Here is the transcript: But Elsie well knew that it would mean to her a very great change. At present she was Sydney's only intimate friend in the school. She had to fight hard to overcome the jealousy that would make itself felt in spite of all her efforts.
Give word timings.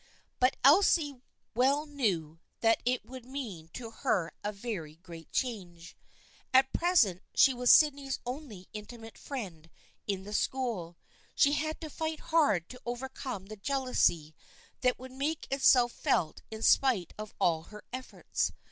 But 0.39 0.57
Elsie 0.63 1.21
well 1.53 1.85
knew 1.85 2.39
that 2.61 2.81
it 2.85 3.05
would 3.05 3.23
mean 3.23 3.67
to 3.73 3.91
her 3.91 4.33
a 4.43 4.51
very 4.51 4.95
great 4.95 5.31
change. 5.31 5.95
At 6.55 6.73
present 6.73 7.21
she 7.35 7.53
was 7.53 7.71
Sydney's 7.71 8.17
only 8.25 8.67
intimate 8.73 9.15
friend 9.15 9.69
in 10.07 10.23
the 10.23 10.33
school. 10.33 10.97
She 11.35 11.51
had 11.51 11.79
to 11.81 11.89
fight 11.91 12.19
hard 12.33 12.67
to 12.69 12.81
overcome 12.83 13.45
the 13.45 13.55
jealousy 13.57 14.33
that 14.79 14.97
would 14.97 15.11
make 15.11 15.45
itself 15.51 15.91
felt 15.91 16.41
in 16.49 16.63
spite 16.63 17.13
of 17.19 17.35
all 17.39 17.65
her 17.65 17.83
efforts. 17.93 18.53